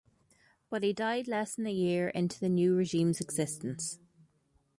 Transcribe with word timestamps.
But 0.71 0.81
he 0.81 0.93
died 0.93 1.27
less 1.27 1.53
than 1.53 1.67
a 1.67 1.71
year 1.71 2.07
into 2.07 2.39
the 2.39 2.49
new 2.49 2.73
regime's 2.75 3.21
existence. 3.21 3.99